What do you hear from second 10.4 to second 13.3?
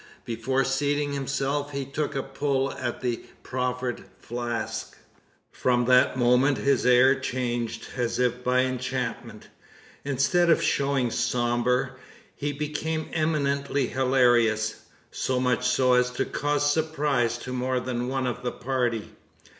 of showing sombre, he became